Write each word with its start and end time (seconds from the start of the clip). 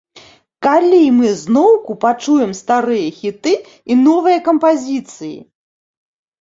Калі 0.67 1.01
мы 1.17 1.29
зноўку 1.41 1.97
пачуем 2.07 2.57
старыя 2.61 3.13
хіты 3.21 3.55
і 3.91 4.01
новыя 4.05 4.37
кампазіцыі? 4.51 5.35